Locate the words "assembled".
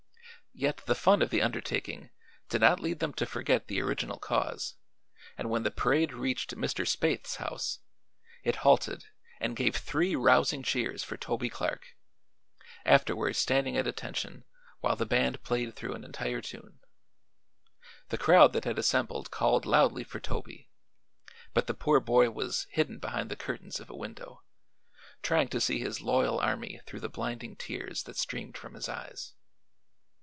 18.77-19.31